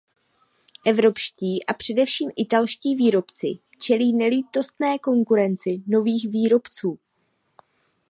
[0.85, 3.47] Evropští a především italští výrobci
[3.79, 6.99] čelí nelítostné konkurenci nových výrobců.